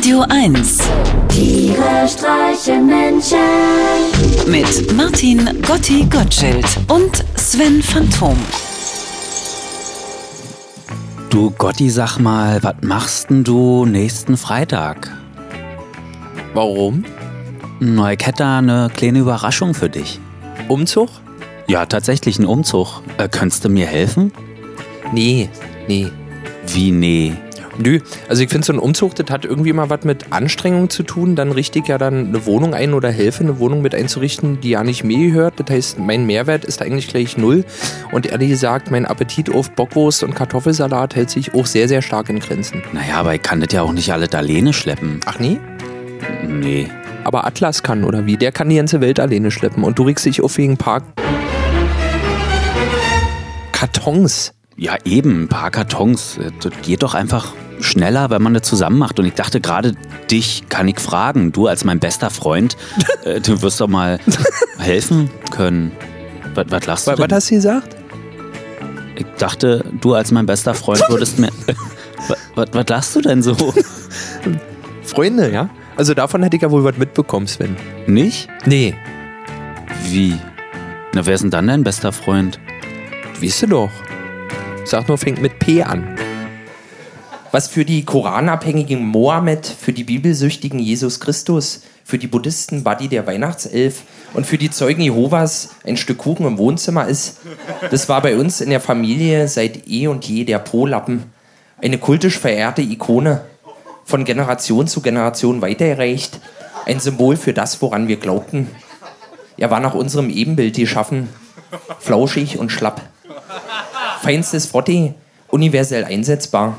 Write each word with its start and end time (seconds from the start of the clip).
Radio 0.00 0.24
1 0.30 0.78
Tiere 1.28 2.08
streichen 2.08 2.86
Menschen. 2.86 3.36
mit 4.46 4.96
Martin 4.96 5.60
Gotti 5.60 6.06
Gottschild 6.08 6.64
und 6.88 7.22
Sven 7.34 7.82
Phantom. 7.82 8.34
Du 11.28 11.50
Gotti, 11.50 11.90
sag 11.90 12.18
mal, 12.18 12.62
was 12.62 12.76
machst 12.80 13.28
denn 13.28 13.44
du 13.44 13.84
nächsten 13.84 14.38
Freitag? 14.38 15.14
Warum? 16.54 17.04
Na, 17.78 18.10
ich 18.14 18.26
hätte 18.26 18.38
da 18.38 18.56
eine 18.56 18.88
kleine 18.96 19.18
Überraschung 19.18 19.74
für 19.74 19.90
dich. 19.90 20.18
Umzug? 20.68 21.10
Ja, 21.66 21.84
tatsächlich 21.84 22.38
ein 22.38 22.46
Umzug. 22.46 23.02
Äh, 23.18 23.28
könntest 23.28 23.66
du 23.66 23.68
mir 23.68 23.86
helfen? 23.86 24.32
Nee, 25.12 25.50
nee. 25.88 26.10
Wie 26.68 26.90
nee? 26.90 27.34
Nö, 27.82 27.98
also 28.28 28.42
ich 28.42 28.50
finde 28.50 28.66
so 28.66 28.74
ein 28.74 28.78
Umzug, 28.78 29.14
das 29.14 29.30
hat 29.30 29.46
irgendwie 29.46 29.70
immer 29.70 29.88
was 29.88 30.04
mit 30.04 30.32
Anstrengung 30.32 30.90
zu 30.90 31.02
tun, 31.02 31.34
dann 31.34 31.50
richtig 31.50 31.88
ja 31.88 31.96
dann 31.96 32.28
eine 32.28 32.44
Wohnung 32.44 32.74
ein 32.74 32.92
oder 32.92 33.10
helfe, 33.10 33.42
eine 33.42 33.58
Wohnung 33.58 33.80
mit 33.80 33.94
einzurichten, 33.94 34.60
die 34.60 34.70
ja 34.70 34.84
nicht 34.84 35.02
mir 35.02 35.28
gehört. 35.28 35.54
Das 35.56 35.74
heißt, 35.74 35.98
mein 35.98 36.26
Mehrwert 36.26 36.66
ist 36.66 36.82
eigentlich 36.82 37.08
gleich 37.08 37.38
null. 37.38 37.64
Und 38.12 38.26
ehrlich 38.26 38.50
gesagt, 38.50 38.90
mein 38.90 39.06
Appetit 39.06 39.50
auf 39.50 39.70
Bockwurst 39.70 40.22
und 40.22 40.34
Kartoffelsalat 40.34 41.16
hält 41.16 41.30
sich 41.30 41.54
auch 41.54 41.64
sehr, 41.64 41.88
sehr 41.88 42.02
stark 42.02 42.28
in 42.28 42.38
Grenzen. 42.38 42.82
Naja, 42.92 43.14
aber 43.16 43.34
ich 43.34 43.42
kann 43.42 43.60
das 43.60 43.72
ja 43.72 43.80
auch 43.82 43.92
nicht 43.92 44.12
alle 44.12 44.30
alleine 44.30 44.74
schleppen. 44.74 45.20
Ach 45.24 45.38
nee? 45.38 45.58
Nee. 46.46 46.88
Aber 47.24 47.46
Atlas 47.46 47.82
kann, 47.82 48.04
oder 48.04 48.26
wie? 48.26 48.36
Der 48.36 48.52
kann 48.52 48.68
die 48.68 48.76
ganze 48.76 49.00
Welt 49.00 49.20
alleine 49.20 49.50
schleppen. 49.50 49.84
Und 49.84 49.98
du 49.98 50.02
regst 50.02 50.26
dich 50.26 50.42
auf 50.42 50.58
wegen 50.58 50.76
Park. 50.76 51.04
Kartons. 53.72 54.52
Ja, 54.76 54.96
eben, 55.04 55.44
ein 55.44 55.48
paar 55.48 55.70
Kartons. 55.70 56.38
Äh, 56.38 56.50
Das 56.60 56.72
geht 56.82 57.02
doch 57.02 57.14
einfach 57.14 57.52
schneller, 57.80 58.30
wenn 58.30 58.42
man 58.42 58.54
das 58.54 58.62
zusammen 58.62 58.98
macht. 58.98 59.18
Und 59.18 59.26
ich 59.26 59.34
dachte 59.34 59.60
gerade, 59.60 59.94
dich 60.30 60.64
kann 60.68 60.88
ich 60.88 61.00
fragen. 61.00 61.52
Du 61.52 61.66
als 61.66 61.84
mein 61.84 61.98
bester 62.00 62.30
Freund, 62.30 62.76
äh, 63.24 63.40
du 63.40 63.62
wirst 63.62 63.80
doch 63.80 63.88
mal 63.88 64.18
helfen 64.78 65.30
können. 65.50 65.92
Was, 66.54 66.66
was 66.70 66.86
lachst 66.86 67.06
du 67.06 67.12
Was, 67.12 67.18
was 67.18 67.26
denn? 67.28 67.36
hast 67.36 67.50
du 67.50 67.54
gesagt? 67.54 67.96
Ich 69.16 69.26
dachte, 69.38 69.84
du 70.00 70.14
als 70.14 70.30
mein 70.30 70.46
bester 70.46 70.74
Freund 70.74 71.02
würdest 71.08 71.38
mir... 71.38 71.50
was, 72.28 72.38
was, 72.54 72.68
was 72.72 72.88
lachst 72.88 73.16
du 73.16 73.20
denn 73.20 73.42
so? 73.42 73.54
Freunde, 75.02 75.50
ja? 75.52 75.68
Also 75.96 76.14
davon 76.14 76.42
hätte 76.42 76.56
ich 76.56 76.62
ja 76.62 76.70
wohl 76.70 76.84
was 76.84 76.96
mitbekommen, 76.96 77.46
Sven. 77.46 77.76
Nicht? 78.06 78.48
Nee, 78.64 78.94
Wie? 80.04 80.38
Na, 81.12 81.26
wer 81.26 81.34
ist 81.34 81.42
denn 81.42 81.50
dann 81.50 81.66
dein 81.66 81.84
bester 81.84 82.12
Freund? 82.12 82.58
weißt 83.42 83.62
du 83.62 83.66
doch. 83.66 83.90
Sag 84.84 85.08
nur, 85.08 85.18
fängt 85.18 85.40
mit 85.42 85.58
P 85.58 85.82
an. 85.82 86.16
Was 87.52 87.66
für 87.66 87.84
die 87.84 88.04
Koranabhängigen 88.04 89.04
Mohammed, 89.04 89.66
für 89.66 89.92
die 89.92 90.04
Bibelsüchtigen 90.04 90.78
Jesus 90.78 91.18
Christus, 91.18 91.82
für 92.04 92.16
die 92.16 92.28
Buddhisten 92.28 92.84
Buddy 92.84 93.08
der 93.08 93.26
Weihnachtself 93.26 94.02
und 94.34 94.46
für 94.46 94.56
die 94.56 94.70
Zeugen 94.70 95.02
Jehovas 95.02 95.70
ein 95.84 95.96
Stück 95.96 96.18
Kuchen 96.18 96.46
im 96.46 96.58
Wohnzimmer 96.58 97.08
ist, 97.08 97.38
das 97.90 98.08
war 98.08 98.22
bei 98.22 98.36
uns 98.36 98.60
in 98.60 98.70
der 98.70 98.80
Familie 98.80 99.48
seit 99.48 99.88
eh 99.88 100.06
und 100.06 100.24
je 100.26 100.44
der 100.44 100.60
Po-Lappen. 100.60 101.24
Eine 101.82 101.98
kultisch 101.98 102.38
verehrte 102.38 102.82
Ikone, 102.82 103.40
von 104.04 104.24
Generation 104.24 104.86
zu 104.86 105.00
Generation 105.00 105.60
weitergereicht, 105.60 106.40
ein 106.86 107.00
Symbol 107.00 107.36
für 107.36 107.52
das, 107.52 107.82
woran 107.82 108.06
wir 108.06 108.16
glaubten. 108.16 108.68
Er 109.56 109.70
war 109.72 109.80
nach 109.80 109.94
unserem 109.94 110.30
Ebenbild 110.30 110.76
geschaffen, 110.76 111.28
flauschig 111.98 112.58
und 112.58 112.70
schlapp. 112.70 113.02
Feinstes 114.22 114.66
Frotti, 114.66 115.14
universell 115.48 116.04
einsetzbar. 116.04 116.76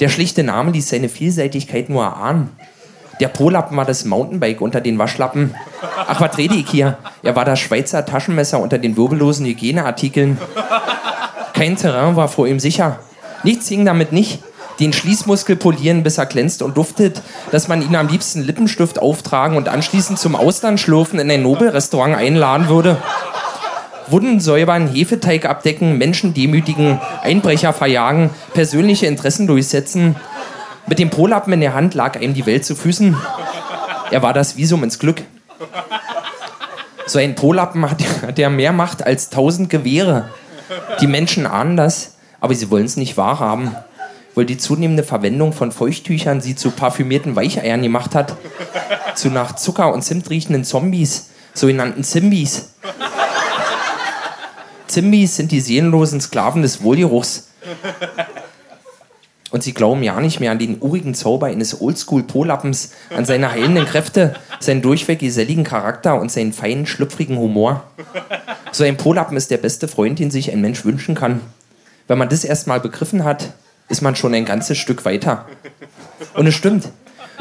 Der 0.00 0.08
schlichte 0.08 0.44
Name 0.44 0.70
ließ 0.70 0.90
seine 0.90 1.08
Vielseitigkeit 1.08 1.88
nur 1.88 2.04
erahnen. 2.04 2.50
Der 3.20 3.26
Polappen 3.26 3.76
war 3.76 3.84
das 3.84 4.04
Mountainbike 4.04 4.60
unter 4.60 4.80
den 4.80 4.96
Waschlappen. 4.96 5.56
Ach, 6.06 6.20
was 6.20 6.38
rede 6.38 6.54
ich 6.54 6.70
hier? 6.70 6.98
Er 7.24 7.34
war 7.34 7.44
das 7.44 7.58
Schweizer 7.58 8.06
Taschenmesser 8.06 8.60
unter 8.60 8.78
den 8.78 8.96
wirbellosen 8.96 9.44
Hygieneartikeln. 9.44 10.38
Kein 11.52 11.76
Terrain 11.76 12.14
war 12.14 12.28
vor 12.28 12.46
ihm 12.46 12.60
sicher. 12.60 13.00
Nichts 13.42 13.66
hing 13.68 13.84
damit 13.84 14.12
nicht. 14.12 14.40
Den 14.78 14.92
Schließmuskel 14.92 15.56
polieren, 15.56 16.04
bis 16.04 16.18
er 16.18 16.26
glänzt 16.26 16.62
und 16.62 16.76
duftet, 16.76 17.20
dass 17.50 17.66
man 17.66 17.82
ihn 17.82 17.96
am 17.96 18.06
liebsten 18.06 18.44
Lippenstift 18.44 19.00
auftragen 19.00 19.56
und 19.56 19.68
anschließend 19.68 20.20
zum 20.20 20.36
Austernschlürfen 20.36 21.18
in 21.18 21.28
ein 21.28 21.42
Nobelrestaurant 21.42 22.14
einladen 22.14 22.68
würde. 22.68 22.98
Wunden 24.10 24.40
säubern, 24.40 24.88
Hefeteig 24.88 25.44
abdecken, 25.44 25.98
Menschen 25.98 26.34
demütigen, 26.34 27.00
Einbrecher 27.22 27.72
verjagen, 27.72 28.30
persönliche 28.54 29.06
Interessen 29.06 29.46
durchsetzen. 29.46 30.16
Mit 30.86 30.98
dem 30.98 31.10
Polappen 31.10 31.52
in 31.52 31.60
der 31.60 31.74
Hand 31.74 31.94
lag 31.94 32.20
ihm 32.20 32.34
die 32.34 32.46
Welt 32.46 32.64
zu 32.64 32.74
Füßen. 32.74 33.16
Er 34.10 34.22
war 34.22 34.32
das 34.32 34.56
Visum 34.56 34.84
ins 34.84 34.98
Glück. 34.98 35.22
So 37.06 37.18
ein 37.18 37.34
Polappen 37.34 37.88
hat, 37.90 38.38
ja 38.38 38.50
mehr 38.50 38.72
Macht 38.72 39.04
als 39.04 39.30
tausend 39.30 39.70
Gewehre. 39.70 40.28
Die 41.00 41.06
Menschen 41.06 41.46
ahnen 41.46 41.76
das, 41.76 42.16
aber 42.40 42.54
sie 42.54 42.70
wollen 42.70 42.84
es 42.84 42.96
nicht 42.96 43.16
wahrhaben. 43.16 43.74
Weil 44.34 44.44
die 44.44 44.58
zunehmende 44.58 45.02
Verwendung 45.02 45.52
von 45.52 45.72
Feuchttüchern 45.72 46.40
sie 46.40 46.54
zu 46.54 46.70
parfümierten 46.70 47.34
Weicheiern 47.34 47.82
gemacht 47.82 48.14
hat. 48.14 48.36
Zu 49.14 49.30
nach 49.30 49.56
Zucker 49.56 49.92
und 49.92 50.02
Zimt 50.02 50.30
riechenden 50.30 50.64
Zombies, 50.64 51.30
sogenannten 51.54 52.04
Zimbis. 52.04 52.74
Zimbis 54.88 55.36
sind 55.36 55.52
die 55.52 55.60
seelenlosen 55.60 56.20
Sklaven 56.20 56.62
des 56.62 56.82
Wohlgeruchs. 56.82 57.48
Und 59.50 59.62
sie 59.62 59.72
glauben 59.72 60.02
ja 60.02 60.20
nicht 60.20 60.40
mehr 60.40 60.50
an 60.50 60.58
den 60.58 60.80
urigen 60.80 61.14
Zauber 61.14 61.46
eines 61.46 61.80
Oldschool-Polappens, 61.80 62.92
an 63.14 63.24
seine 63.24 63.50
heilenden 63.50 63.86
Kräfte, 63.86 64.34
seinen 64.60 64.82
durchweg 64.82 65.20
geselligen 65.20 65.64
Charakter 65.64 66.20
und 66.20 66.30
seinen 66.30 66.52
feinen, 66.52 66.86
schlüpfrigen 66.86 67.38
Humor. 67.38 67.84
So 68.72 68.84
ein 68.84 68.98
Polappen 68.98 69.36
ist 69.36 69.50
der 69.50 69.56
beste 69.56 69.88
Freund, 69.88 70.18
den 70.18 70.30
sich 70.30 70.52
ein 70.52 70.60
Mensch 70.60 70.84
wünschen 70.84 71.14
kann. 71.14 71.40
Wenn 72.08 72.18
man 72.18 72.28
das 72.28 72.44
erstmal 72.44 72.80
begriffen 72.80 73.24
hat, 73.24 73.52
ist 73.88 74.02
man 74.02 74.16
schon 74.16 74.34
ein 74.34 74.44
ganzes 74.44 74.76
Stück 74.76 75.06
weiter. 75.06 75.46
Und 76.34 76.46
es 76.46 76.54
stimmt. 76.54 76.88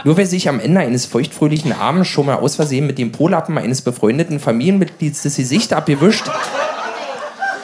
Nur 0.05 0.15
wer 0.15 0.27
sich 0.27 0.47
am 0.47 0.59
Ende 0.59 0.79
eines 0.79 1.05
feuchtfröhlichen 1.05 1.73
Abends 1.73 2.07
schon 2.07 2.27
mal 2.27 2.35
aus 2.35 2.55
Versehen 2.55 2.87
mit 2.87 2.97
dem 2.97 3.11
Polappen 3.11 3.57
eines 3.57 3.81
befreundeten 3.81 4.39
Familienmitglieds 4.39 5.23
das 5.23 5.35
Gesicht 5.35 5.73
abgewischt 5.73 6.29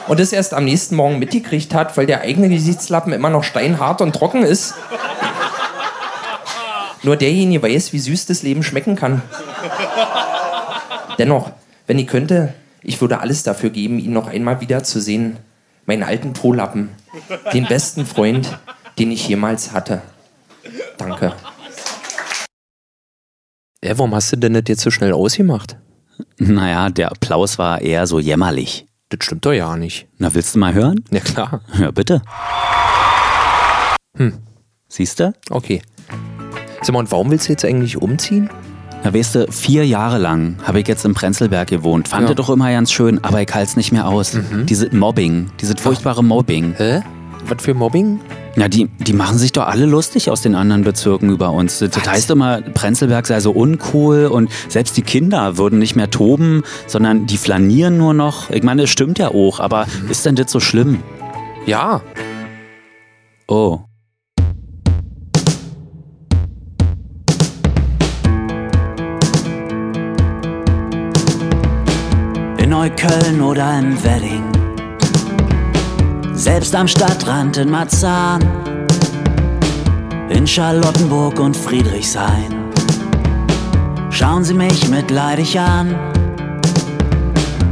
und 0.08 0.20
es 0.20 0.32
erst 0.32 0.54
am 0.54 0.64
nächsten 0.64 0.96
Morgen 0.96 1.18
mitgekriegt 1.18 1.74
hat, 1.74 1.96
weil 1.96 2.06
der 2.06 2.20
eigene 2.20 2.48
Gesichtslappen 2.48 3.12
immer 3.12 3.30
noch 3.30 3.44
steinhart 3.44 4.00
und 4.00 4.14
trocken 4.14 4.42
ist. 4.42 4.74
Nur 7.02 7.16
derjenige 7.16 7.62
weiß, 7.62 7.92
wie 7.92 7.98
süß 7.98 8.26
das 8.26 8.42
Leben 8.42 8.62
schmecken 8.62 8.96
kann. 8.96 9.22
Dennoch, 11.18 11.52
wenn 11.86 11.98
ich 11.98 12.06
könnte, 12.06 12.54
ich 12.82 13.00
würde 13.00 13.20
alles 13.20 13.42
dafür 13.42 13.70
geben, 13.70 13.98
ihn 13.98 14.12
noch 14.12 14.28
einmal 14.28 14.60
wiederzusehen. 14.60 15.36
Meinen 15.86 16.02
alten 16.02 16.32
Polappen. 16.32 16.90
Den 17.52 17.66
besten 17.66 18.06
Freund, 18.06 18.58
den 18.98 19.10
ich 19.10 19.28
jemals 19.28 19.72
hatte. 19.72 20.00
Danke. 20.96 21.34
Äh, 23.82 23.94
warum 23.96 24.14
hast 24.14 24.32
du 24.32 24.36
denn 24.36 24.54
das 24.54 24.64
jetzt 24.66 24.80
so 24.80 24.90
schnell 24.90 25.12
ausgemacht? 25.12 25.76
Naja, 26.38 26.88
der 26.88 27.10
Applaus 27.10 27.58
war 27.58 27.82
eher 27.82 28.06
so 28.06 28.18
jämmerlich. 28.18 28.86
Das 29.16 29.26
stimmt 29.26 29.46
doch 29.46 29.52
ja 29.52 29.76
nicht. 29.76 30.08
Na, 30.18 30.34
willst 30.34 30.54
du 30.54 30.58
mal 30.58 30.74
hören? 30.74 31.04
Na 31.10 31.20
klar. 31.20 31.60
Ja, 31.78 31.90
bitte. 31.90 32.20
Hm. 34.16 34.32
Siehst 34.88 35.20
du? 35.20 35.32
Okay. 35.50 35.82
Sag 36.82 36.92
mal, 36.92 37.00
und 37.00 37.10
warum 37.10 37.30
willst 37.30 37.48
du 37.48 37.52
jetzt 37.52 37.64
eigentlich 37.64 37.96
umziehen? 38.00 38.50
Na, 39.02 39.12
weißt 39.14 39.34
du, 39.34 39.52
vier 39.52 39.86
Jahre 39.86 40.18
lang 40.18 40.56
habe 40.64 40.80
ich 40.80 40.88
jetzt 40.88 41.04
im 41.04 41.14
Prenzlberg 41.14 41.68
gewohnt. 41.68 42.08
Fand 42.08 42.28
Ja. 42.28 42.34
doch 42.34 42.50
immer 42.50 42.70
ganz 42.70 42.90
schön, 42.92 43.22
aber 43.22 43.40
ich 43.42 43.52
halte 43.54 43.68
es 43.70 43.76
nicht 43.76 43.92
mehr 43.92 44.06
aus. 44.08 44.36
Dieses 44.64 44.92
Mobbing, 44.92 45.50
dieses 45.60 45.80
furchtbare 45.80 46.22
Mobbing. 46.24 46.74
Hä? 46.76 47.02
Was 47.46 47.62
für 47.62 47.74
Mobbing? 47.74 48.20
Ja, 48.56 48.68
die, 48.68 48.88
die 48.98 49.12
machen 49.12 49.36
sich 49.36 49.50
doch 49.50 49.66
alle 49.66 49.84
lustig 49.84 50.30
aus 50.30 50.40
den 50.40 50.54
anderen 50.54 50.84
Bezirken 50.84 51.30
über 51.30 51.50
uns. 51.50 51.80
Das 51.80 51.96
Was? 51.96 52.08
heißt 52.08 52.30
immer, 52.30 52.62
Prenzlberg 52.62 53.26
sei 53.26 53.40
so 53.40 53.50
uncool 53.50 54.26
und 54.26 54.48
selbst 54.68 54.96
die 54.96 55.02
Kinder 55.02 55.58
würden 55.58 55.80
nicht 55.80 55.96
mehr 55.96 56.10
toben, 56.10 56.62
sondern 56.86 57.26
die 57.26 57.36
flanieren 57.36 57.98
nur 57.98 58.14
noch. 58.14 58.50
Ich 58.50 58.62
meine, 58.62 58.82
es 58.84 58.90
stimmt 58.90 59.18
ja 59.18 59.28
auch, 59.28 59.58
aber 59.58 59.86
ist 60.08 60.24
denn 60.24 60.36
das 60.36 60.52
so 60.52 60.60
schlimm? 60.60 61.02
Ja. 61.66 62.00
Oh. 63.48 63.80
In 72.58 72.70
Neukölln 72.70 73.40
oder 73.42 73.78
im 73.78 74.02
Wedding. 74.04 74.43
Selbst 76.44 76.74
am 76.74 76.86
Stadtrand 76.86 77.56
in 77.56 77.70
Marzahn. 77.70 78.42
In 80.28 80.46
Charlottenburg 80.46 81.40
und 81.40 81.56
Friedrichshain. 81.56 82.70
Schauen 84.10 84.44
Sie 84.44 84.52
mich 84.52 84.86
mitleidig 84.90 85.58
an. 85.58 85.94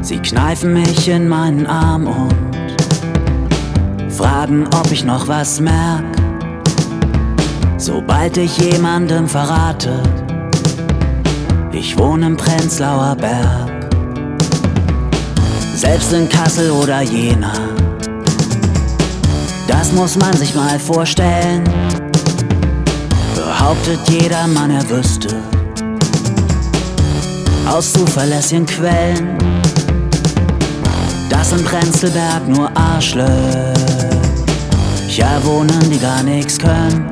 Sie 0.00 0.20
kneifen 0.20 0.72
mich 0.72 1.06
in 1.06 1.28
meinen 1.28 1.66
Arm 1.66 2.06
und 2.06 2.34
fragen, 4.10 4.66
ob 4.68 4.90
ich 4.90 5.04
noch 5.04 5.28
was 5.28 5.60
merk. 5.60 6.06
Sobald 7.76 8.38
ich 8.38 8.56
jemandem 8.56 9.28
verrate, 9.28 10.02
ich 11.72 11.98
wohne 11.98 12.24
im 12.24 12.38
Prenzlauer 12.38 13.16
Berg. 13.16 13.90
Selbst 15.74 16.14
in 16.14 16.26
Kassel 16.26 16.70
oder 16.70 17.02
Jena, 17.02 17.52
muss 19.92 20.16
man 20.16 20.32
sich 20.36 20.54
mal 20.54 20.78
vorstellen. 20.78 21.62
Behauptet 23.34 24.00
jeder 24.08 24.46
Mann, 24.46 24.70
er 24.70 24.88
wüsste 24.88 25.42
aus 27.68 27.92
zuverlässigen 27.92 28.66
Quellen, 28.66 29.38
dass 31.30 31.52
in 31.52 31.64
Prenzlberg 31.64 32.46
nur 32.48 32.70
Arschlöcher 32.76 33.32
wohnen, 35.42 35.90
die 35.90 35.98
gar 35.98 36.22
nichts 36.22 36.58
können. 36.58 37.10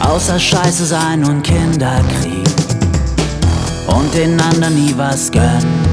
Außer 0.00 0.38
Scheiße 0.38 0.84
sein 0.84 1.24
und 1.24 1.42
Kinderkrieg 1.42 2.48
und 3.86 4.14
den 4.14 4.40
anderen 4.40 4.74
nie 4.74 4.94
was 4.96 5.30
gönnen. 5.30 5.88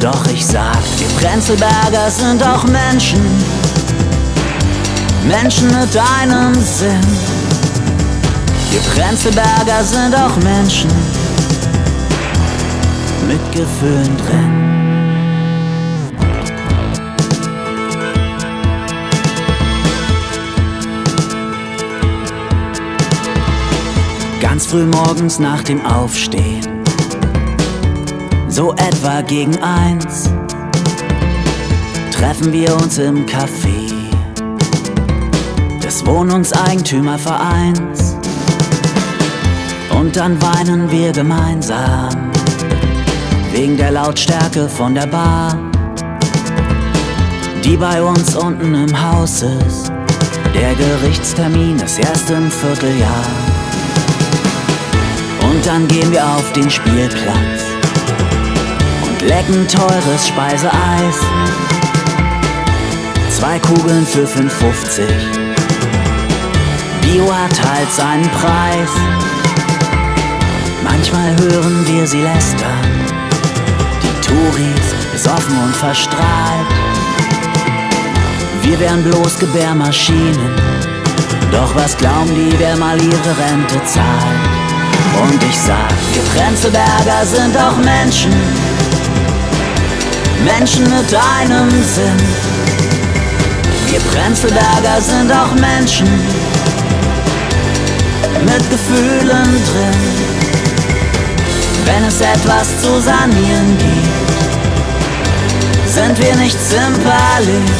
Doch 0.00 0.26
ich 0.26 0.44
sag, 0.44 0.78
die 0.98 1.24
Prenzlberger 1.24 2.10
sind 2.10 2.42
auch 2.42 2.64
Menschen, 2.64 3.20
Menschen 5.26 5.68
mit 5.68 5.96
einem 5.96 6.54
Sinn. 6.54 7.00
Die 8.72 8.78
Prenzlberger 8.90 9.84
sind 9.84 10.14
auch 10.14 10.36
Menschen 10.38 10.90
mit 13.28 13.52
Gefühlen 13.52 14.16
drin. 14.16 14.62
Ganz 24.40 24.66
früh 24.66 24.84
morgens 24.84 25.38
nach 25.38 25.62
dem 25.62 25.84
Aufstehen, 25.86 26.82
so 28.48 28.72
etwa 28.72 29.20
gegen 29.22 29.62
eins, 29.62 30.28
treffen 32.10 32.52
wir 32.52 32.74
uns 32.76 32.98
im 32.98 33.24
Café 33.24 34.01
Wohnungseigentümervereins. 36.04 38.16
Und 39.98 40.16
dann 40.16 40.40
weinen 40.42 40.90
wir 40.90 41.12
gemeinsam 41.12 42.30
wegen 43.52 43.76
der 43.76 43.92
Lautstärke 43.92 44.68
von 44.68 44.94
der 44.94 45.06
Bar, 45.06 45.56
die 47.64 47.76
bei 47.76 48.02
uns 48.02 48.34
unten 48.34 48.74
im 48.74 49.02
Haus 49.02 49.42
ist. 49.42 49.92
Der 50.54 50.74
Gerichtstermin 50.74 51.76
ist 51.76 51.98
erst 51.98 52.30
im 52.30 52.50
Vierteljahr. 52.50 53.26
Und 55.50 55.66
dann 55.66 55.86
gehen 55.88 56.10
wir 56.10 56.24
auf 56.24 56.52
den 56.52 56.70
Spielplatz 56.70 57.64
und 59.04 59.22
lecken 59.22 59.66
teures 59.68 60.28
Speiseeis. 60.28 61.16
Zwei 63.30 63.58
Kugeln 63.58 64.06
für 64.06 64.24
5,50. 64.24 65.41
Bio 67.12 67.30
hat 67.30 67.60
halt 67.68 67.92
seinen 67.92 68.28
Preis. 68.30 68.88
Manchmal 70.82 71.36
hören 71.36 71.86
wir 71.86 72.06
sie 72.06 72.22
lästern. 72.22 72.88
Die 74.02 74.26
Touris 74.26 75.12
besoffen 75.12 75.58
und 75.62 75.76
verstrahlt. 75.76 76.72
Wir 78.62 78.80
wären 78.80 79.04
bloß 79.04 79.38
Gebärmaschinen. 79.40 80.52
Doch 81.50 81.74
was 81.74 81.98
glauben 81.98 82.34
die, 82.34 82.58
wer 82.58 82.78
mal 82.78 82.96
ihre 82.96 83.32
Rente 83.44 83.84
zahlt? 83.84 84.42
Und 85.22 85.42
ich 85.42 85.58
sag, 85.58 85.92
wir 86.14 86.22
Prenzlberger 86.34 87.26
sind 87.26 87.54
auch 87.58 87.76
Menschen. 87.76 88.32
Menschen 90.46 90.84
mit 90.84 91.14
einem 91.14 91.68
Sinn. 91.82 92.22
Wir 93.90 94.00
Prenzlberger 94.00 94.98
sind 95.02 95.30
auch 95.30 95.52
Menschen 95.56 96.08
mit 98.44 98.70
Gefühlen 98.70 99.50
drin. 99.68 100.00
Wenn 101.84 102.04
es 102.04 102.20
etwas 102.20 102.80
zu 102.80 103.00
sanieren 103.00 103.76
gibt, 103.78 104.32
sind 105.88 106.16
wir 106.18 106.36
nicht 106.36 106.56
zimperlich. 106.68 107.70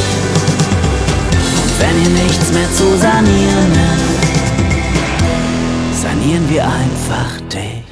Und 1.63 1.81
wenn 1.81 1.97
hier 2.01 2.11
nichts 2.25 2.53
mehr 2.53 2.69
zu 2.75 2.97
sanieren 2.97 3.73
ist, 3.95 4.23
sanieren 6.03 6.51
wir 6.51 6.65
einfach 6.65 7.41
dich. 7.49 7.85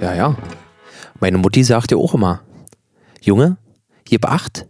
Ja, 0.00 0.14
ja. 0.14 0.34
Meine 1.20 1.38
Mutti 1.38 1.62
sagte 1.62 1.96
auch 1.96 2.14
immer, 2.14 2.42
Junge, 3.20 3.56
gib 4.04 4.24
acht, 4.24 4.66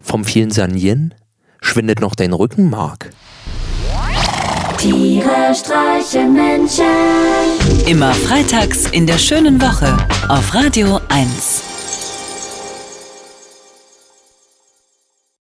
vom 0.00 0.24
vielen 0.24 0.50
Sanieren 0.50 1.14
schwindet 1.70 2.00
noch 2.00 2.16
dein 2.16 2.32
Rückenmark. 2.32 3.10
Tiere 4.76 5.54
streichen 5.54 6.32
Menschen. 6.32 6.84
Immer 7.86 8.12
freitags 8.12 8.86
in 8.90 9.06
der 9.06 9.18
schönen 9.18 9.60
Woche 9.62 9.96
auf 10.28 10.52
Radio 10.52 11.00
1. 11.08 11.69